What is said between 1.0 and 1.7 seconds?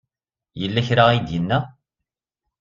ay d-yenna?